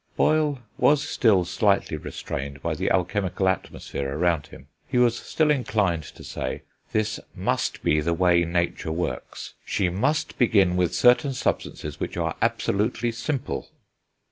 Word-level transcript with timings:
Boyle 0.15 0.57
was 0.79 1.07
still 1.07 1.45
slightly 1.45 1.95
restrained 1.95 2.59
by 2.63 2.73
the 2.73 2.89
alchemical 2.89 3.47
atmosphere 3.47 4.17
around 4.17 4.47
him; 4.47 4.67
he 4.87 4.97
was 4.97 5.15
still 5.15 5.51
inclined 5.51 6.01
to 6.01 6.23
say, 6.23 6.63
"this 6.91 7.19
must 7.35 7.83
be 7.83 8.01
the 8.01 8.11
way 8.15 8.43
nature 8.43 8.91
works, 8.91 9.53
she 9.63 9.89
must 9.89 10.39
begin 10.39 10.75
with 10.75 10.95
certain 10.95 11.33
substances 11.33 11.99
which 11.99 12.17
are 12.17 12.35
absolutely 12.41 13.11
simple." 13.11 13.69